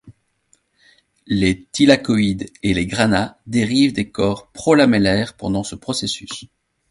[1.27, 6.45] Les thylakoïdes et les grana dérivent des corps prolamellaires pendant ce processus.